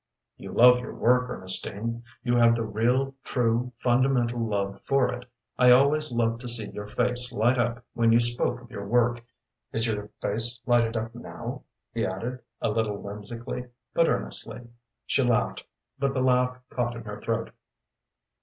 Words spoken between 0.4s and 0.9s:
love